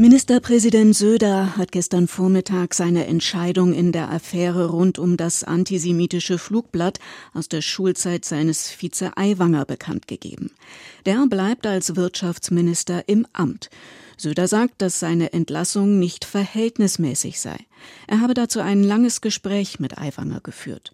Ministerpräsident 0.00 0.94
Söder 0.94 1.56
hat 1.56 1.72
gestern 1.72 2.06
Vormittag 2.06 2.72
seine 2.72 3.08
Entscheidung 3.08 3.72
in 3.72 3.90
der 3.90 4.12
Affäre 4.12 4.66
rund 4.66 4.96
um 5.00 5.16
das 5.16 5.42
antisemitische 5.42 6.38
Flugblatt 6.38 7.00
aus 7.34 7.48
der 7.48 7.62
Schulzeit 7.62 8.24
seines 8.24 8.70
Vize 8.70 9.10
Aiwanger 9.16 9.64
bekannt 9.64 10.06
gegeben. 10.06 10.52
Der 11.04 11.26
bleibt 11.26 11.66
als 11.66 11.96
Wirtschaftsminister 11.96 13.08
im 13.08 13.26
Amt. 13.32 13.70
Söder 14.16 14.46
sagt, 14.46 14.82
dass 14.82 15.00
seine 15.00 15.32
Entlassung 15.32 15.98
nicht 15.98 16.24
verhältnismäßig 16.24 17.40
sei. 17.40 17.56
Er 18.06 18.20
habe 18.20 18.34
dazu 18.34 18.60
ein 18.60 18.84
langes 18.84 19.20
Gespräch 19.20 19.80
mit 19.80 19.98
Aiwanger 19.98 20.38
geführt. 20.44 20.92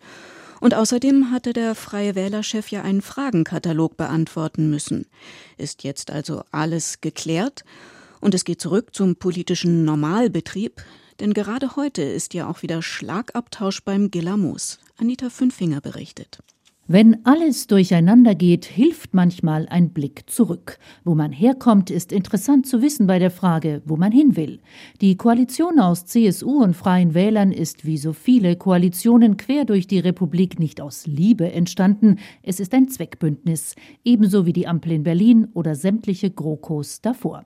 Und 0.61 0.73
außerdem 0.73 1.31
hatte 1.31 1.53
der 1.53 1.75
Freie 1.75 2.15
Wählerchef 2.15 2.69
ja 2.69 2.81
einen 2.81 3.03
Fragenkatalog 3.03 3.99
beantworten 3.99 4.71
müssen. 4.71 5.05
Ist 5.59 5.85
jetzt 5.85 6.11
also 6.11 6.43
alles 6.53 7.03
geklärt? 7.03 7.65
Und 8.25 8.33
es 8.35 8.47
geht 8.47 8.59
zurück 8.63 8.95
zum 8.95 9.17
politischen 9.17 9.85
Normalbetrieb, 9.85 10.83
denn 11.21 11.35
gerade 11.35 11.77
heute 11.77 12.01
ist 12.01 12.33
ja 12.33 12.49
auch 12.49 12.63
wieder 12.63 12.81
Schlagabtausch 12.81 13.85
beim 13.85 14.11
Gillermoos. 14.11 14.79
Anita 14.97 15.29
Fünfinger 15.29 15.83
berichtet. 15.83 16.39
Wenn 16.87 17.27
alles 17.27 17.67
durcheinander 17.67 18.35
geht, 18.35 18.65
hilft 18.65 19.13
manchmal 19.13 19.69
ein 19.69 19.91
Blick 19.91 20.25
zurück. 20.31 20.79
Wo 21.05 21.15
man 21.15 21.33
herkommt, 21.33 21.91
ist 21.91 22.13
interessant 22.13 22.67
zu 22.67 22.81
wissen 22.81 23.07
bei 23.07 23.19
der 23.19 23.31
Frage, 23.31 23.83
wo 23.85 23.97
man 23.97 24.11
hin 24.11 24.37
will. 24.37 24.61
Die 25.03 25.19
Koalition 25.19 25.79
aus 25.79 26.07
CSU 26.07 26.63
und 26.63 26.73
Freien 26.73 27.13
Wählern 27.13 27.53
ist 27.53 27.85
wie 27.85 27.99
so 27.99 28.15
viele 28.15 28.57
Koalitionen 28.57 29.37
quer 29.37 29.67
durch 29.67 29.87
die 29.87 29.99
Republik 29.99 30.59
nicht 30.59 30.81
aus 30.81 31.07
Liebe 31.07 31.53
entstanden, 31.53 32.19
es 32.43 32.59
ist 32.59 32.73
ein 32.73 32.89
Zweckbündnis, 32.89 33.75
ebenso 34.03 34.47
wie 34.47 34.55
die 34.55 34.67
Ampel 34.67 34.93
in 34.93 35.03
Berlin 35.03 35.49
oder 35.53 35.75
sämtliche 35.75 36.31
GroKos 36.31 37.03
davor. 37.03 37.45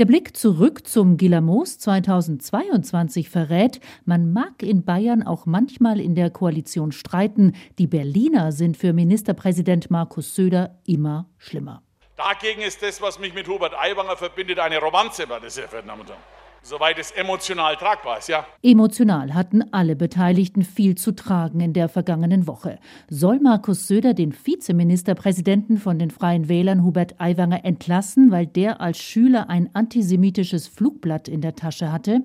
Der 0.00 0.06
Blick 0.06 0.36
zurück 0.36 0.88
zum 0.88 1.16
Gilamos 1.16 1.78
2022 1.78 3.30
verrät, 3.30 3.78
man 4.04 4.32
mag 4.32 4.60
in 4.60 4.84
Bayern 4.84 5.22
auch 5.22 5.46
manchmal 5.46 6.00
in 6.00 6.16
der 6.16 6.30
Koalition 6.30 6.90
streiten. 6.90 7.52
Die 7.78 7.86
Berliner 7.86 8.50
sind 8.50 8.76
für 8.76 8.92
Ministerpräsident 8.92 9.92
Markus 9.92 10.34
Söder 10.34 10.80
immer 10.84 11.28
schlimmer. 11.38 11.80
Dagegen 12.16 12.62
ist 12.62 12.82
das, 12.82 13.00
was 13.00 13.20
mich 13.20 13.34
mit 13.34 13.46
Hubert 13.46 13.74
Aiwanger 13.78 14.16
verbindet, 14.16 14.58
eine 14.58 14.78
Romanze, 14.78 15.28
meine 15.28 15.48
sehr 15.48 15.68
verehrten 15.68 15.86
Damen 15.86 16.00
und 16.00 16.08
Herren 16.08 16.33
soweit 16.64 16.98
es 16.98 17.10
emotional 17.12 17.76
tragbar 17.76 18.18
ist, 18.18 18.28
ja. 18.28 18.46
Emotional 18.62 19.34
hatten 19.34 19.62
alle 19.72 19.94
Beteiligten 19.94 20.62
viel 20.62 20.96
zu 20.96 21.12
tragen 21.12 21.60
in 21.60 21.72
der 21.72 21.88
vergangenen 21.88 22.46
Woche. 22.46 22.78
Soll 23.08 23.38
Markus 23.38 23.86
Söder 23.86 24.14
den 24.14 24.34
Vizeministerpräsidenten 24.34 25.78
von 25.78 25.98
den 25.98 26.10
Freien 26.10 26.48
Wählern 26.48 26.82
Hubert 26.82 27.20
Aiwanger 27.20 27.64
entlassen, 27.64 28.30
weil 28.30 28.46
der 28.46 28.80
als 28.80 28.98
Schüler 28.98 29.48
ein 29.48 29.70
antisemitisches 29.74 30.66
Flugblatt 30.66 31.28
in 31.28 31.40
der 31.40 31.54
Tasche 31.54 31.92
hatte? 31.92 32.22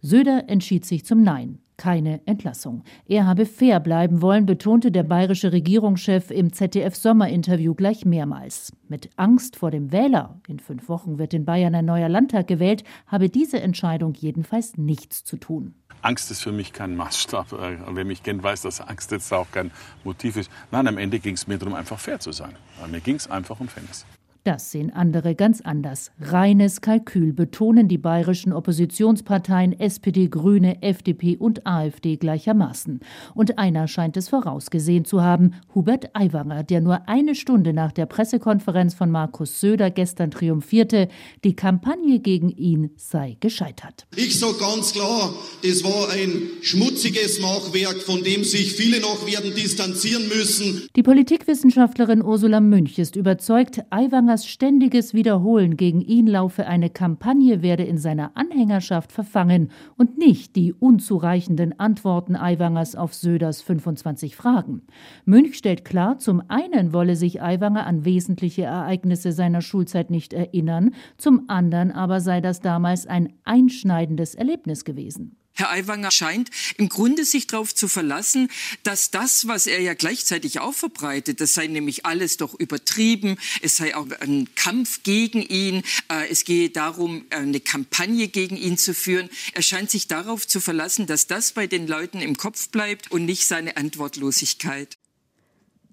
Söder 0.00 0.44
entschied 0.48 0.84
sich 0.84 1.04
zum 1.04 1.22
Nein 1.22 1.58
keine 1.78 2.20
Entlassung. 2.26 2.82
Er 3.06 3.26
habe 3.26 3.46
fair 3.46 3.80
bleiben 3.80 4.20
wollen, 4.20 4.44
betonte 4.44 4.90
der 4.90 5.04
bayerische 5.04 5.52
Regierungschef 5.52 6.30
im 6.30 6.52
ZDF-Sommerinterview 6.52 7.74
gleich 7.74 8.04
mehrmals. 8.04 8.72
Mit 8.88 9.08
Angst 9.16 9.56
vor 9.56 9.70
dem 9.70 9.90
Wähler, 9.92 10.40
in 10.46 10.58
fünf 10.58 10.90
Wochen 10.90 11.18
wird 11.18 11.32
in 11.32 11.46
Bayern 11.46 11.74
ein 11.74 11.86
neuer 11.86 12.10
Landtag 12.10 12.48
gewählt, 12.48 12.84
habe 13.06 13.30
diese 13.30 13.60
Entscheidung 13.62 14.12
jedenfalls 14.12 14.76
nichts 14.76 15.24
zu 15.24 15.38
tun. 15.38 15.74
Angst 16.02 16.30
ist 16.30 16.42
für 16.42 16.52
mich 16.52 16.72
kein 16.72 16.96
Maßstab. 16.96 17.52
Äh, 17.52 17.78
wer 17.92 18.04
mich 18.04 18.22
kennt, 18.22 18.42
weiß, 18.42 18.62
dass 18.62 18.80
Angst 18.80 19.10
jetzt 19.10 19.32
auch 19.32 19.50
kein 19.50 19.70
Motiv 20.04 20.36
ist. 20.36 20.50
Nein, 20.70 20.86
am 20.86 20.98
Ende 20.98 21.18
ging 21.18 21.34
es 21.34 21.46
mir 21.46 21.58
darum, 21.58 21.74
einfach 21.74 21.98
fair 21.98 22.20
zu 22.20 22.32
sein. 22.32 22.54
Mir 22.90 23.00
ging 23.00 23.16
es 23.16 23.28
einfach 23.30 23.58
um 23.60 23.68
Fairness. 23.68 24.04
Das 24.44 24.70
sehen 24.70 24.90
andere 24.92 25.34
ganz 25.34 25.60
anders. 25.60 26.10
Reines 26.20 26.80
Kalkül 26.80 27.32
betonen 27.32 27.86
die 27.86 27.98
bayerischen 27.98 28.52
Oppositionsparteien 28.52 29.78
SPD, 29.78 30.28
Grüne, 30.28 30.82
FDP 30.82 31.36
und 31.36 31.66
AfD 31.66 32.16
gleichermaßen. 32.16 33.00
Und 33.34 33.58
einer 33.58 33.88
scheint 33.88 34.16
es 34.16 34.28
vorausgesehen 34.28 35.04
zu 35.04 35.22
haben, 35.22 35.52
Hubert 35.74 36.16
Aiwanger, 36.16 36.62
der 36.62 36.80
nur 36.80 37.08
eine 37.08 37.34
Stunde 37.34 37.72
nach 37.72 37.92
der 37.92 38.06
Pressekonferenz 38.06 38.94
von 38.94 39.10
Markus 39.10 39.60
Söder 39.60 39.90
gestern 39.90 40.30
triumphierte, 40.30 41.08
die 41.44 41.54
Kampagne 41.54 42.20
gegen 42.20 42.48
ihn 42.48 42.90
sei 42.96 43.36
gescheitert. 43.40 44.06
Ich 44.16 44.38
sage 44.38 44.58
ganz 44.60 44.92
klar, 44.92 45.34
es 45.62 45.84
war 45.84 46.10
ein 46.10 46.48
schmutziges 46.62 47.40
Machwerk, 47.40 48.00
von 48.02 48.22
dem 48.22 48.44
sich 48.44 48.72
viele 48.72 49.00
noch 49.00 49.26
werden 49.26 49.54
distanzieren 49.54 50.26
müssen. 50.28 50.88
Die 50.96 51.02
Politikwissenschaftlerin 51.02 52.22
Ursula 52.22 52.60
Münch 52.60 52.98
ist 52.98 53.16
überzeugt, 53.16 53.80
Aiwangers 53.90 54.27
Obamas 54.28 54.46
ständiges 54.46 55.14
Wiederholen 55.14 55.78
gegen 55.78 56.02
ihn 56.02 56.26
laufe 56.26 56.66
eine 56.66 56.90
Kampagne 56.90 57.62
werde 57.62 57.84
in 57.84 57.96
seiner 57.96 58.36
Anhängerschaft 58.36 59.10
verfangen 59.10 59.70
und 59.96 60.18
nicht 60.18 60.54
die 60.54 60.74
unzureichenden 60.74 61.80
Antworten 61.80 62.36
Aiwangers 62.36 62.94
auf 62.94 63.14
Söders 63.14 63.62
25 63.62 64.36
Fragen. 64.36 64.82
Münch 65.24 65.56
stellt 65.56 65.86
klar, 65.86 66.18
zum 66.18 66.42
einen 66.48 66.92
wolle 66.92 67.16
sich 67.16 67.40
Aiwanger 67.40 67.86
an 67.86 68.04
wesentliche 68.04 68.64
Ereignisse 68.64 69.32
seiner 69.32 69.62
Schulzeit 69.62 70.10
nicht 70.10 70.34
erinnern, 70.34 70.90
zum 71.16 71.44
anderen 71.48 71.90
aber 71.90 72.20
sei 72.20 72.42
das 72.42 72.60
damals 72.60 73.06
ein 73.06 73.32
einschneidendes 73.44 74.34
Erlebnis 74.34 74.84
gewesen. 74.84 75.37
Herr 75.58 75.70
Aiwanger 75.72 76.12
scheint 76.12 76.50
im 76.76 76.88
Grunde 76.88 77.24
sich 77.24 77.48
darauf 77.48 77.74
zu 77.74 77.88
verlassen, 77.88 78.48
dass 78.84 79.10
das, 79.10 79.48
was 79.48 79.66
er 79.66 79.80
ja 79.80 79.94
gleichzeitig 79.94 80.60
auch 80.60 80.72
verbreitet, 80.72 81.40
das 81.40 81.54
sei 81.54 81.66
nämlich 81.66 82.06
alles 82.06 82.36
doch 82.36 82.54
übertrieben, 82.54 83.36
es 83.60 83.76
sei 83.76 83.96
auch 83.96 84.06
ein 84.20 84.48
Kampf 84.54 85.02
gegen 85.02 85.42
ihn, 85.42 85.82
äh, 86.12 86.28
es 86.30 86.44
gehe 86.44 86.70
darum, 86.70 87.24
eine 87.30 87.58
Kampagne 87.58 88.28
gegen 88.28 88.56
ihn 88.56 88.78
zu 88.78 88.94
führen. 88.94 89.28
Er 89.52 89.62
scheint 89.62 89.90
sich 89.90 90.06
darauf 90.06 90.46
zu 90.46 90.60
verlassen, 90.60 91.06
dass 91.06 91.26
das 91.26 91.50
bei 91.50 91.66
den 91.66 91.88
Leuten 91.88 92.20
im 92.20 92.36
Kopf 92.36 92.68
bleibt 92.68 93.10
und 93.10 93.24
nicht 93.24 93.48
seine 93.48 93.76
Antwortlosigkeit. 93.76 94.96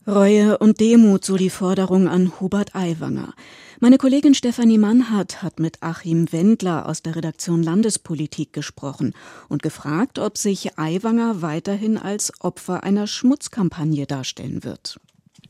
Reue 0.06 0.60
und 0.60 0.80
Demut, 0.80 1.26
so 1.26 1.38
die 1.38 1.50
Forderung 1.50 2.08
an 2.08 2.40
Hubert 2.40 2.76
Aiwanger. 2.76 3.34
Meine 3.82 3.98
Kollegin 3.98 4.34
Stefanie 4.34 4.78
Mannhardt 4.78 5.44
hat 5.44 5.60
mit 5.60 5.84
Achim 5.84 6.32
Wendler 6.32 6.88
aus 6.88 7.02
der 7.02 7.18
Redaktion 7.18 7.62
Landespolitik 7.62 8.54
gesprochen 8.54 9.14
und 9.50 9.64
gefragt, 9.64 10.18
ob 10.18 10.38
sich 10.38 10.80
Aiwanger 10.80 11.42
weiterhin 11.42 11.98
als 11.98 12.32
Opfer 12.40 12.86
einer 12.86 13.06
Schmutzkampagne 13.06 14.06
darstellen 14.06 14.64
wird. 14.64 14.98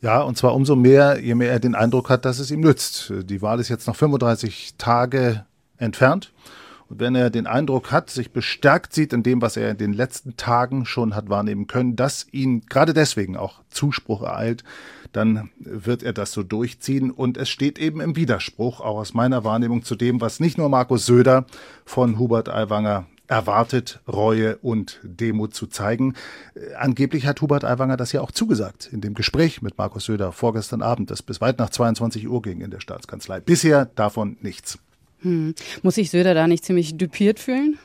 Ja, 0.02 0.24
und 0.24 0.40
zwar 0.40 0.56
umso 0.56 0.76
mehr, 0.76 1.20
je 1.20 1.36
mehr 1.36 1.52
er 1.52 1.60
den 1.60 1.76
Eindruck 1.76 2.10
hat, 2.10 2.26
dass 2.26 2.40
es 2.40 2.50
ihm 2.50 2.62
nützt. 2.62 3.14
Die 3.26 3.44
Wahl 3.44 3.60
ist 3.60 3.70
jetzt 3.70 3.86
noch 3.86 3.96
35 3.96 4.74
Tage 4.80 5.46
entfernt. 5.78 6.34
Und 6.90 7.00
wenn 7.00 7.16
er 7.16 7.30
den 7.30 7.48
Eindruck 7.48 7.92
hat, 7.92 8.10
sich 8.10 8.32
bestärkt 8.32 8.94
sieht 8.94 9.14
in 9.14 9.24
dem, 9.24 9.42
was 9.42 9.58
er 9.58 9.72
in 9.72 9.78
den 9.78 9.94
letzten 9.94 10.36
Tagen 10.38 10.86
schon 10.86 11.16
hat 11.16 11.30
wahrnehmen 11.30 11.68
können, 11.68 11.96
dass 11.96 12.28
ihn 12.32 12.66
gerade 12.68 12.94
deswegen 12.94 13.38
auch 13.38 13.62
Zuspruch 13.70 14.22
ereilt, 14.22 14.64
dann 15.16 15.50
wird 15.60 16.04
er 16.04 16.14
das 16.14 16.32
so 16.32 16.44
durchziehen. 16.44 17.12
Und 17.12 17.38
es 17.38 17.50
steht 17.50 17.80
eben 17.80 18.02
im 18.02 18.16
Widerspruch, 18.16 18.82
auch 18.82 18.98
aus 18.98 19.14
meiner 19.14 19.44
Wahrnehmung, 19.44 19.84
zu 19.84 19.96
dem, 19.96 20.22
was 20.22 20.40
nicht 20.40 20.58
nur 20.58 20.70
Markus 20.70 21.06
Söder 21.06 21.46
von 21.86 22.20
Hubert 22.20 22.50
Aiwanger 22.50 23.06
erwartet, 23.28 24.02
Reue 24.08 24.58
und 24.58 25.00
Demut 25.04 25.56
zu 25.56 25.68
zeigen. 25.68 26.14
Äh, 26.54 26.76
angeblich 26.76 27.26
hat 27.26 27.42
Hubert 27.42 27.66
Aiwanger 27.66 27.98
das 27.98 28.12
ja 28.12 28.22
auch 28.22 28.32
zugesagt 28.32 28.90
in 28.92 29.02
dem 29.02 29.14
Gespräch 29.14 29.62
mit 29.62 29.78
Markus 29.78 30.06
Söder 30.06 30.32
vorgestern 30.32 30.82
Abend, 30.82 31.10
das 31.10 31.24
bis 31.24 31.42
weit 31.42 31.58
nach 31.58 31.70
22 31.70 32.28
Uhr 32.28 32.42
ging 32.42 32.62
in 32.62 32.72
der 32.72 32.80
Staatskanzlei. 32.80 33.40
Bisher 33.40 33.86
davon 33.96 34.38
nichts. 34.42 34.78
Hm. 35.22 35.56
Muss 35.82 35.96
sich 35.96 36.12
Söder 36.12 36.34
da 36.34 36.48
nicht 36.48 36.66
ziemlich 36.66 36.98
düpiert 36.98 37.40
fühlen? 37.40 37.80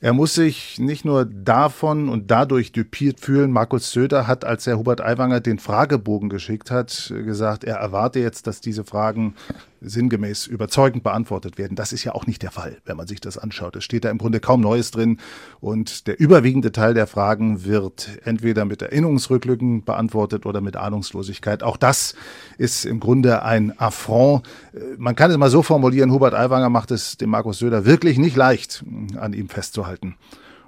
Er 0.00 0.12
muss 0.12 0.34
sich 0.34 0.78
nicht 0.78 1.04
nur 1.04 1.24
davon 1.24 2.08
und 2.08 2.30
dadurch 2.30 2.70
düpiert 2.70 3.18
fühlen. 3.18 3.50
Markus 3.50 3.90
Söder 3.90 4.28
hat, 4.28 4.44
als 4.44 4.64
er 4.68 4.78
Hubert 4.78 5.00
Aiwanger 5.00 5.40
den 5.40 5.58
Fragebogen 5.58 6.28
geschickt 6.28 6.70
hat, 6.70 7.12
gesagt, 7.24 7.64
er 7.64 7.78
erwarte 7.78 8.20
jetzt, 8.20 8.46
dass 8.46 8.60
diese 8.60 8.84
Fragen 8.84 9.34
sinngemäß 9.80 10.46
überzeugend 10.46 11.02
beantwortet 11.02 11.58
werden. 11.58 11.76
Das 11.76 11.92
ist 11.92 12.04
ja 12.04 12.12
auch 12.12 12.26
nicht 12.26 12.42
der 12.42 12.50
Fall, 12.50 12.78
wenn 12.84 12.96
man 12.96 13.06
sich 13.06 13.20
das 13.20 13.38
anschaut. 13.38 13.76
Es 13.76 13.84
steht 13.84 14.04
da 14.04 14.10
im 14.10 14.18
Grunde 14.18 14.40
kaum 14.40 14.60
Neues 14.60 14.90
drin 14.90 15.18
und 15.60 16.06
der 16.06 16.18
überwiegende 16.18 16.72
Teil 16.72 16.94
der 16.94 17.06
Fragen 17.06 17.64
wird 17.64 18.08
entweder 18.24 18.64
mit 18.64 18.82
Erinnerungsrücklücken 18.82 19.84
beantwortet 19.84 20.46
oder 20.46 20.60
mit 20.60 20.76
Ahnungslosigkeit. 20.76 21.62
Auch 21.62 21.76
das 21.76 22.14
ist 22.56 22.86
im 22.86 22.98
Grunde 23.00 23.42
ein 23.42 23.78
Affront. 23.78 24.48
Man 24.96 25.14
kann 25.14 25.30
es 25.30 25.36
mal 25.36 25.50
so 25.50 25.62
formulieren, 25.62 26.12
Hubert 26.12 26.34
Aiwanger 26.34 26.70
macht 26.70 26.90
es 26.90 27.16
dem 27.16 27.30
Markus 27.30 27.58
Söder 27.58 27.84
wirklich 27.84 28.18
nicht 28.18 28.36
leicht, 28.36 28.84
an 29.16 29.32
ihm 29.32 29.48
festzuhalten. 29.48 29.87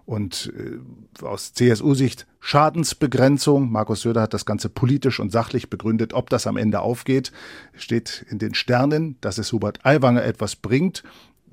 Und 0.07 0.53
äh, 0.57 1.25
aus 1.25 1.53
CSU-Sicht 1.53 2.27
Schadensbegrenzung. 2.41 3.71
Markus 3.71 4.01
Söder 4.01 4.23
hat 4.23 4.35
das 4.35 4.47
Ganze 4.47 4.69
politisch 4.69 5.21
und 5.21 5.31
sachlich 5.31 5.71
begründet. 5.71 6.15
Ob 6.15 6.31
das 6.31 6.47
am 6.47 6.57
Ende 6.57 6.81
aufgeht, 6.81 7.33
steht 7.77 8.27
in 8.29 8.39
den 8.39 8.55
Sternen. 8.55 9.17
Dass 9.21 9.39
es 9.39 9.53
Hubert 9.53 9.85
Aiwanger 9.85 10.25
etwas 10.25 10.57
bringt, 10.57 11.05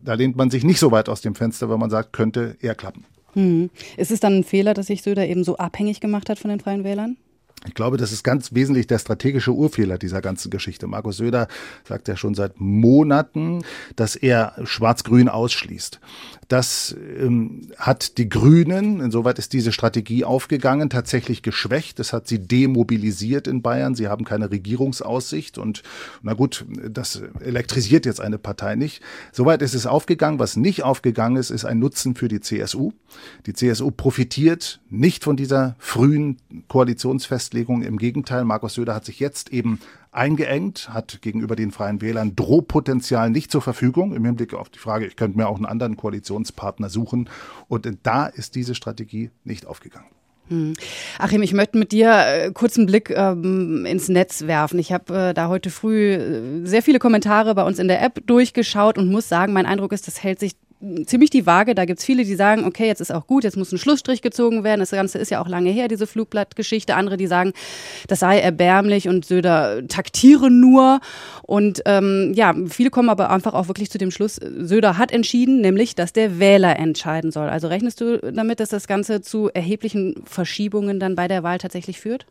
da 0.03 0.13
lehnt 0.13 0.35
man 0.35 0.49
sich 0.49 0.63
nicht 0.63 0.79
so 0.79 0.91
weit 0.91 1.09
aus 1.09 1.21
dem 1.21 1.35
Fenster, 1.35 1.69
wenn 1.69 1.79
man 1.79 1.89
sagt, 1.89 2.13
könnte 2.13 2.57
eher 2.61 2.75
klappen. 2.75 3.05
Hm. 3.33 3.69
Ist 3.97 4.11
es 4.11 4.19
dann 4.19 4.37
ein 4.37 4.43
Fehler, 4.43 4.73
dass 4.73 4.87
sich 4.87 5.03
Söder 5.03 5.27
eben 5.27 5.43
so 5.43 5.57
abhängig 5.57 5.99
gemacht 5.99 6.29
hat 6.29 6.39
von 6.39 6.49
den 6.49 6.59
Freien 6.59 6.83
Wählern? 6.83 7.17
Ich 7.67 7.73
glaube, 7.73 7.97
das 7.97 8.11
ist 8.11 8.23
ganz 8.23 8.53
wesentlich 8.53 8.87
der 8.87 8.99
strategische 8.99 9.51
Urfehler 9.51 9.97
dieser 9.97 10.21
ganzen 10.21 10.49
Geschichte. 10.49 10.87
Markus 10.87 11.17
Söder 11.17 11.47
sagt 11.83 12.07
ja 12.07 12.15
schon 12.15 12.33
seit 12.33 12.59
Monaten, 12.59 13.63
dass 13.95 14.15
er 14.15 14.53
Schwarz-Grün 14.63 15.29
ausschließt. 15.29 15.99
Das 16.47 16.95
ähm, 17.19 17.67
hat 17.77 18.17
die 18.17 18.29
Grünen, 18.29 19.01
insoweit 19.01 19.37
ist 19.37 19.51
diese 19.51 19.73
Strategie 19.73 20.23
aufgegangen, 20.23 20.89
tatsächlich 20.89 21.41
geschwächt. 21.41 21.99
Das 21.99 22.13
hat 22.13 22.27
sie 22.27 22.39
demobilisiert 22.39 23.47
in 23.47 23.61
Bayern. 23.61 23.95
Sie 23.95 24.07
haben 24.07 24.23
keine 24.23 24.49
Regierungsaussicht 24.49 25.57
und 25.57 25.83
na 26.21 26.33
gut, 26.33 26.65
das 26.89 27.21
elektrisiert 27.41 28.05
jetzt 28.05 28.21
eine 28.21 28.37
Partei 28.37 28.75
nicht. 28.75 29.01
Soweit 29.33 29.61
ist 29.61 29.73
es 29.73 29.85
aufgegangen. 29.85 30.39
Was 30.39 30.55
nicht 30.55 30.83
aufgegangen 30.83 31.35
ist, 31.35 31.49
ist 31.49 31.65
ein 31.65 31.79
Nutzen 31.79 32.15
für 32.15 32.29
die 32.29 32.39
CSU. 32.39 32.93
Die 33.45 33.53
CSU 33.53 33.91
profitiert 33.91 34.79
nicht 34.89 35.25
von 35.25 35.35
dieser 35.35 35.75
frühen 35.79 36.37
Koalitionsfestlegung. 36.69 37.56
Im 37.65 37.97
Gegenteil, 37.97 38.43
Markus 38.45 38.75
Söder 38.75 38.93
hat 38.93 39.05
sich 39.05 39.19
jetzt 39.19 39.51
eben 39.51 39.79
eingeengt, 40.11 40.89
hat 40.93 41.21
gegenüber 41.21 41.55
den 41.55 41.71
Freien 41.71 42.01
Wählern 42.01 42.35
Drohpotenzial 42.35 43.29
nicht 43.29 43.51
zur 43.51 43.61
Verfügung 43.61 44.13
im 44.13 44.25
Hinblick 44.25 44.53
auf 44.53 44.69
die 44.69 44.79
Frage, 44.79 45.05
ich 45.05 45.15
könnte 45.15 45.37
mir 45.37 45.47
auch 45.47 45.57
einen 45.57 45.65
anderen 45.65 45.97
Koalitionspartner 45.97 46.89
suchen. 46.89 47.29
Und 47.67 47.87
da 48.03 48.25
ist 48.27 48.55
diese 48.55 48.75
Strategie 48.75 49.31
nicht 49.43 49.65
aufgegangen. 49.65 50.07
Hm. 50.49 50.73
Achim, 51.19 51.41
ich 51.41 51.53
möchte 51.53 51.77
mit 51.77 51.91
dir 51.91 52.09
äh, 52.25 52.51
kurz 52.53 52.77
einen 52.77 52.85
Blick 52.85 53.09
ähm, 53.09 53.85
ins 53.85 54.07
Netz 54.07 54.47
werfen. 54.47 54.79
Ich 54.79 54.93
habe 54.93 55.29
äh, 55.29 55.33
da 55.33 55.49
heute 55.49 55.69
früh 55.69 56.13
äh, 56.13 56.65
sehr 56.65 56.81
viele 56.81 56.99
Kommentare 56.99 57.53
bei 57.53 57.63
uns 57.63 57.79
in 57.79 57.89
der 57.89 58.01
App 58.01 58.25
durchgeschaut 58.25 58.97
und 58.97 59.11
muss 59.11 59.27
sagen, 59.27 59.51
mein 59.51 59.65
Eindruck 59.65 59.91
ist, 59.91 60.07
das 60.07 60.23
hält 60.23 60.39
sich 60.39 60.53
ziemlich 61.05 61.29
die 61.29 61.45
Waage. 61.45 61.75
Da 61.75 61.85
gibt 61.85 61.99
es 61.99 62.05
viele, 62.05 62.23
die 62.23 62.35
sagen, 62.35 62.65
okay, 62.65 62.87
jetzt 62.87 63.01
ist 63.01 63.11
auch 63.11 63.27
gut, 63.27 63.43
jetzt 63.43 63.57
muss 63.57 63.71
ein 63.71 63.77
Schlussstrich 63.77 64.21
gezogen 64.21 64.63
werden. 64.63 64.79
Das 64.79 64.91
Ganze 64.91 65.17
ist 65.17 65.31
ja 65.31 65.41
auch 65.41 65.47
lange 65.47 65.71
her, 65.71 65.87
diese 65.87 66.07
Flugblattgeschichte. 66.07 66.95
Andere, 66.95 67.17
die 67.17 67.27
sagen, 67.27 67.53
das 68.07 68.19
sei 68.19 68.39
erbärmlich 68.39 69.07
und 69.09 69.25
Söder 69.25 69.87
taktiere 69.87 70.51
nur. 70.51 70.99
Und 71.43 71.81
ähm, 71.85 72.33
ja, 72.35 72.53
viele 72.67 72.89
kommen 72.89 73.09
aber 73.09 73.29
einfach 73.29 73.53
auch 73.53 73.67
wirklich 73.67 73.89
zu 73.89 73.97
dem 73.97 74.11
Schluss, 74.11 74.35
Söder 74.35 74.97
hat 74.97 75.11
entschieden, 75.11 75.61
nämlich, 75.61 75.95
dass 75.95 76.13
der 76.13 76.39
Wähler 76.39 76.77
entscheiden 76.77 77.31
soll. 77.31 77.49
Also 77.49 77.67
rechnest 77.67 78.01
du 78.01 78.19
damit, 78.19 78.59
dass 78.59 78.69
das 78.69 78.87
Ganze 78.87 79.21
zu 79.21 79.49
erheblichen 79.53 80.15
Verschiebungen 80.25 80.99
dann 80.99 81.15
bei 81.15 81.27
der 81.27 81.43
Wahl 81.43 81.57
tatsächlich 81.57 81.99
führt? 81.99 82.25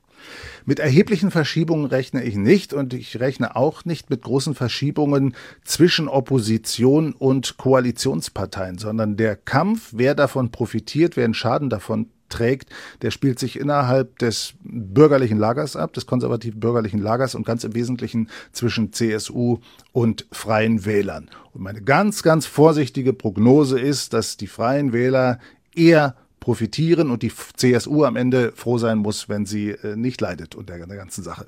Mit 0.65 0.79
erheblichen 0.79 1.31
Verschiebungen 1.31 1.87
rechne 1.87 2.25
ich 2.25 2.37
nicht 2.37 2.73
und 2.73 2.95
ich 2.95 3.21
rechne 3.21 3.57
auch 3.57 3.85
nicht 3.85 4.11
mit 4.11 4.23
großen 4.23 4.55
Verschiebungen 4.55 5.35
zwischen 5.65 6.09
Opposition 6.09 7.13
und 7.13 7.57
Koalitionsparteien, 7.57 8.79
sondern 8.79 9.17
der 9.17 9.37
Kampf, 9.37 9.91
wer 9.93 10.15
davon 10.15 10.51
profitiert, 10.51 11.17
wer 11.17 11.25
einen 11.25 11.35
Schaden 11.35 11.71
davon 11.71 12.11
trägt, 12.29 12.71
der 13.03 13.11
spielt 13.11 13.39
sich 13.39 13.59
innerhalb 13.59 14.19
des 14.19 14.55
bürgerlichen 14.63 15.39
Lagers 15.39 15.77
ab, 15.77 15.93
des 15.93 16.07
konservativen 16.07 16.61
bürgerlichen 16.61 17.01
Lagers 17.01 17.35
und 17.35 17.47
ganz 17.47 17.65
im 17.65 17.75
Wesentlichen 17.75 18.29
zwischen 18.53 18.93
CSU 18.93 19.59
und 19.93 20.27
freien 20.33 20.85
Wählern. 20.85 21.31
Und 21.53 21.63
meine 21.63 21.83
ganz, 21.83 22.23
ganz 22.23 22.47
vorsichtige 22.47 23.13
Prognose 23.13 23.79
ist, 23.79 24.13
dass 24.13 24.37
die 24.37 24.49
freien 24.49 24.93
Wähler 24.93 25.39
eher 25.75 26.17
profitieren 26.41 27.11
und 27.11 27.23
die 27.23 27.33
CSU 27.57 28.05
am 28.05 28.17
Ende 28.17 28.53
froh 28.55 28.79
sein 28.79 28.99
muss, 28.99 29.29
wenn 29.29 29.47
sie 29.47 29.71
äh, 29.71 29.97
nicht 29.97 30.21
leidet 30.21 30.55
unter 30.55 30.79
der 30.79 30.97
ganzen 30.97 31.25
Sache. 31.25 31.47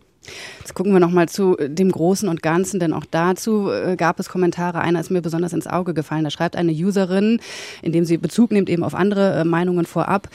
Jetzt 0.59 0.75
gucken 0.75 0.93
wir 0.93 1.01
nochmal 1.01 1.29
zu 1.29 1.57
dem 1.61 1.91
Großen 1.91 2.29
und 2.29 2.43
Ganzen, 2.43 2.81
denn 2.81 2.93
auch 2.93 3.05
dazu 3.11 3.71
äh, 3.71 3.97
gab 3.97 4.19
es 4.21 4.29
Kommentare. 4.29 4.81
Einer 4.81 5.01
ist 5.01 5.11
mir 5.11 5.23
besonders 5.23 5.53
ins 5.53 5.67
Auge 5.67 5.95
gefallen. 5.95 6.25
Da 6.25 6.31
schreibt 6.31 6.57
eine 6.57 6.73
Userin, 6.73 7.41
indem 7.83 8.05
sie 8.05 8.19
Bezug 8.19 8.51
nimmt 8.51 8.69
eben 8.69 8.85
auf 8.85 8.95
andere 8.95 9.41
äh, 9.41 9.45
Meinungen 9.45 9.87
vorab. 9.87 10.29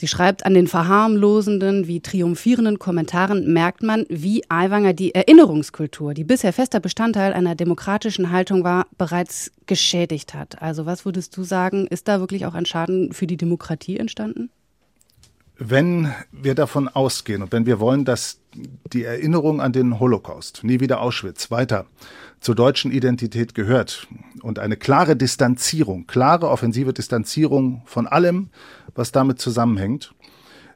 Sie 0.00 0.08
schreibt, 0.08 0.46
an 0.46 0.54
den 0.54 0.66
verharmlosenden 0.66 1.86
wie 1.86 2.00
triumphierenden 2.00 2.78
Kommentaren 2.78 3.52
merkt 3.52 3.82
man, 3.82 4.06
wie 4.08 4.42
Aiwanger 4.48 4.94
die 4.94 5.14
Erinnerungskultur, 5.14 6.14
die 6.14 6.24
bisher 6.24 6.54
fester 6.54 6.80
Bestandteil 6.80 7.34
einer 7.34 7.54
demokratischen 7.54 8.30
Haltung 8.30 8.64
war, 8.64 8.86
bereits 8.96 9.52
geschädigt 9.66 10.32
hat. 10.32 10.62
Also 10.62 10.86
was 10.86 11.04
würdest 11.04 11.36
du 11.36 11.42
sagen, 11.42 11.86
ist 11.86 12.08
da 12.08 12.18
wirklich 12.18 12.46
auch 12.46 12.54
ein 12.54 12.64
Schaden 12.64 13.12
für 13.12 13.26
die 13.26 13.36
Demokratie 13.36 13.98
entstanden? 13.98 14.48
Wenn 15.58 16.10
wir 16.32 16.54
davon 16.54 16.88
ausgehen 16.88 17.42
und 17.42 17.52
wenn 17.52 17.66
wir 17.66 17.78
wollen, 17.78 18.06
dass 18.06 18.40
die 18.94 19.04
Erinnerung 19.04 19.60
an 19.60 19.74
den 19.74 20.00
Holocaust, 20.00 20.64
nie 20.64 20.80
wieder 20.80 21.02
Auschwitz, 21.02 21.50
weiter 21.50 21.84
zur 22.40 22.54
deutschen 22.54 22.90
Identität 22.90 23.54
gehört 23.54 24.08
und 24.40 24.58
eine 24.58 24.78
klare 24.78 25.14
Distanzierung, 25.14 26.06
klare 26.06 26.48
offensive 26.48 26.94
Distanzierung 26.94 27.82
von 27.84 28.06
allem, 28.06 28.48
was 28.94 29.12
damit 29.12 29.40
zusammenhängt, 29.40 30.14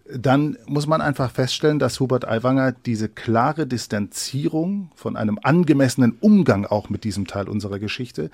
dann 0.07 0.59
muss 0.67 0.87
man 0.87 1.01
einfach 1.01 1.31
feststellen, 1.31 1.79
dass 1.79 1.99
Hubert 1.99 2.29
Aiwanger 2.29 2.73
diese 2.73 3.09
klare 3.09 3.67
Distanzierung 3.67 4.91
von 4.95 5.17
einem 5.17 5.39
angemessenen 5.43 6.19
Umgang 6.21 6.67
auch 6.67 6.91
mit 6.91 7.05
diesem 7.05 7.27
Teil 7.27 7.49
unserer 7.49 7.79
Geschichte, 7.79 8.31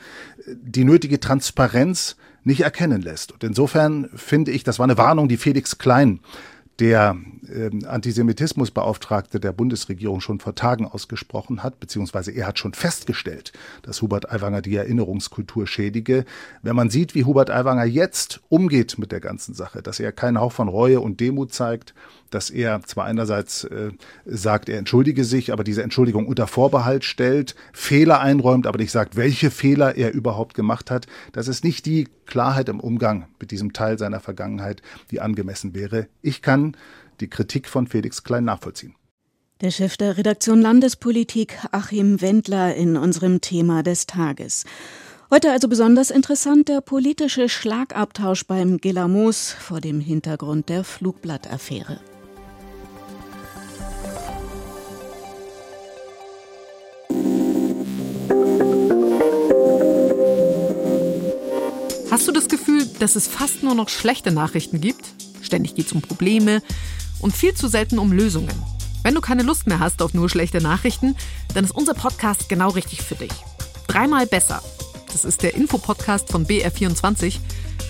die 0.46 0.84
nötige 0.84 1.20
Transparenz 1.20 2.16
nicht 2.42 2.62
erkennen 2.62 3.02
lässt. 3.02 3.30
Und 3.30 3.44
insofern 3.44 4.08
finde 4.16 4.50
ich, 4.50 4.64
das 4.64 4.78
war 4.80 4.84
eine 4.84 4.98
Warnung, 4.98 5.28
die 5.28 5.36
Felix 5.36 5.78
Klein 5.78 6.20
der 6.80 7.16
äh, 7.48 7.70
Antisemitismusbeauftragte 7.86 9.38
der 9.38 9.52
Bundesregierung 9.52 10.20
schon 10.20 10.40
vor 10.40 10.54
Tagen 10.54 10.86
ausgesprochen 10.86 11.62
hat, 11.62 11.78
beziehungsweise 11.78 12.32
er 12.32 12.46
hat 12.46 12.58
schon 12.58 12.72
festgestellt, 12.72 13.52
dass 13.82 14.02
Hubert 14.02 14.32
Aiwanger 14.32 14.62
die 14.62 14.76
Erinnerungskultur 14.76 15.66
schädige. 15.66 16.24
Wenn 16.62 16.76
man 16.76 16.90
sieht, 16.90 17.14
wie 17.14 17.24
Hubert 17.24 17.50
Aiwanger 17.50 17.84
jetzt 17.84 18.40
umgeht 18.48 18.98
mit 18.98 19.12
der 19.12 19.20
ganzen 19.20 19.54
Sache, 19.54 19.82
dass 19.82 20.00
er 20.00 20.12
keinen 20.12 20.40
Hauch 20.40 20.52
von 20.52 20.68
Reue 20.68 21.00
und 21.00 21.20
Demut 21.20 21.52
zeigt, 21.52 21.94
dass 22.30 22.48
er 22.48 22.82
zwar 22.82 23.04
einerseits 23.04 23.64
äh, 23.64 23.90
sagt, 24.24 24.68
er 24.68 24.78
entschuldige 24.78 25.24
sich, 25.24 25.52
aber 25.52 25.64
diese 25.64 25.82
Entschuldigung 25.82 26.26
unter 26.26 26.46
Vorbehalt 26.46 27.04
stellt, 27.04 27.54
Fehler 27.72 28.20
einräumt, 28.20 28.66
aber 28.66 28.78
nicht 28.78 28.92
sagt, 28.92 29.16
welche 29.16 29.50
Fehler 29.50 29.96
er 29.96 30.12
überhaupt 30.14 30.54
gemacht 30.54 30.90
hat. 30.90 31.06
Das 31.32 31.48
ist 31.48 31.64
nicht 31.64 31.86
die 31.86 32.08
Klarheit 32.30 32.70
im 32.70 32.80
Umgang 32.80 33.28
mit 33.38 33.50
diesem 33.50 33.74
Teil 33.74 33.98
seiner 33.98 34.20
Vergangenheit, 34.20 34.80
die 35.10 35.20
angemessen 35.20 35.74
wäre. 35.74 36.06
Ich 36.22 36.40
kann 36.40 36.76
die 37.20 37.28
Kritik 37.28 37.68
von 37.68 37.86
Felix 37.86 38.24
Klein 38.24 38.44
nachvollziehen. 38.44 38.94
Der 39.60 39.70
Chef 39.70 39.98
der 39.98 40.16
Redaktion 40.16 40.62
Landespolitik 40.62 41.58
Achim 41.70 42.22
Wendler 42.22 42.74
in 42.74 42.96
unserem 42.96 43.42
Thema 43.42 43.82
des 43.82 44.06
Tages. 44.06 44.64
Heute 45.30 45.52
also 45.52 45.68
besonders 45.68 46.10
interessant 46.10 46.68
der 46.68 46.80
politische 46.80 47.50
Schlagabtausch 47.50 48.46
beim 48.46 48.78
Gilamos 48.78 49.52
vor 49.52 49.82
dem 49.82 50.00
Hintergrund 50.00 50.70
der 50.70 50.82
Flugblattaffäre. 50.82 52.00
Hast 62.10 62.26
du 62.26 62.32
das 62.32 62.48
Gefühl, 62.48 62.84
dass 62.98 63.14
es 63.14 63.28
fast 63.28 63.62
nur 63.62 63.76
noch 63.76 63.88
schlechte 63.88 64.32
Nachrichten 64.32 64.80
gibt? 64.80 65.04
Ständig 65.42 65.76
geht 65.76 65.86
es 65.86 65.92
um 65.92 66.02
Probleme 66.02 66.60
und 67.20 67.36
viel 67.36 67.54
zu 67.54 67.68
selten 67.68 68.00
um 68.00 68.12
Lösungen. 68.12 68.50
Wenn 69.04 69.14
du 69.14 69.20
keine 69.20 69.44
Lust 69.44 69.68
mehr 69.68 69.78
hast 69.78 70.02
auf 70.02 70.12
nur 70.12 70.28
schlechte 70.28 70.60
Nachrichten, 70.60 71.14
dann 71.54 71.64
ist 71.64 71.70
unser 71.70 71.94
Podcast 71.94 72.48
genau 72.48 72.70
richtig 72.70 73.02
für 73.02 73.14
dich. 73.14 73.30
Dreimal 73.86 74.26
besser. 74.26 74.60
Das 75.12 75.24
ist 75.24 75.44
der 75.44 75.54
Infopodcast 75.54 76.30
von 76.30 76.46
BR24 76.46 77.38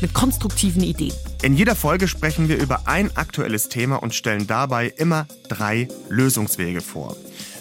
mit 0.02 0.12
konstruktiven 0.12 0.82
Ideen. 0.82 1.14
In 1.40 1.56
jeder 1.56 1.74
Folge 1.74 2.06
sprechen 2.06 2.50
wir 2.50 2.58
über 2.58 2.86
ein 2.86 3.16
aktuelles 3.16 3.70
Thema 3.70 4.02
und 4.02 4.14
stellen 4.14 4.46
dabei 4.46 4.92
immer 4.98 5.26
drei 5.48 5.88
Lösungswege 6.10 6.82
vor. 6.82 7.16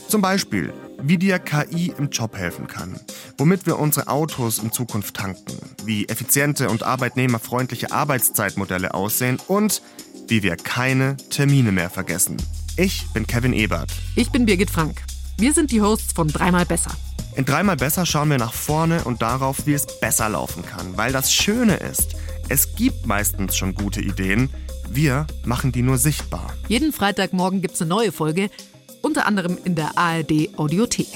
Zum 0.10 0.22
Beispiel, 0.22 0.74
wie 1.01 1.18
dir 1.18 1.39
KI 1.39 1.94
im 1.98 2.10
Job 2.10 2.36
helfen 2.36 2.68
kann, 2.68 3.00
womit 3.38 3.66
wir 3.66 3.80
unsere 3.80 4.08
Autos 4.08 4.60
in 4.60 4.74
Zukunft 4.74 5.16
tanken, 5.16 5.58
wie 5.86 6.07
effiziente 6.07 6.69
und 6.69 6.83
arbeitnehmerfreundliche 6.83 7.91
Arbeitszeitmodelle 7.91 8.93
aussehen 8.93 9.39
und 9.48 9.81
wie 10.27 10.43
wir 10.43 10.55
keine 10.55 11.17
Termine 11.29 11.71
mehr 11.71 11.89
vergessen. 11.89 12.38
Ich 12.77 13.05
bin 13.13 13.27
Kevin 13.27 13.53
Ebert. 13.53 13.91
Ich 14.15 14.31
bin 14.31 14.45
Birgit 14.45 14.69
Frank. 14.69 15.01
Wir 15.38 15.53
sind 15.53 15.71
die 15.71 15.81
Hosts 15.81 16.13
von 16.13 16.27
Dreimal 16.27 16.65
Besser. 16.65 16.91
In 17.36 17.45
Dreimal 17.45 17.77
Besser 17.77 18.05
schauen 18.05 18.29
wir 18.29 18.38
nach 18.38 18.53
vorne 18.53 19.03
und 19.03 19.21
darauf, 19.21 19.65
wie 19.65 19.74
es 19.74 20.00
besser 20.00 20.29
laufen 20.29 20.65
kann. 20.65 20.98
Weil 20.98 21.12
das 21.12 21.33
Schöne 21.33 21.77
ist, 21.77 22.15
es 22.50 22.75
gibt 22.75 23.05
meistens 23.05 23.55
schon 23.55 23.75
gute 23.75 24.01
Ideen. 24.01 24.50
Wir 24.89 25.27
machen 25.45 25.71
die 25.71 25.81
nur 25.81 25.98
sichtbar. 25.98 26.53
Jeden 26.67 26.91
Freitagmorgen 26.91 27.62
gibt 27.62 27.75
es 27.75 27.81
eine 27.81 27.89
neue 27.89 28.12
Folge 28.12 28.50
unter 29.01 29.25
anderem 29.25 29.57
in 29.63 29.75
der 29.75 29.98
ARD 29.98 30.50
Audiothek. 30.57 31.07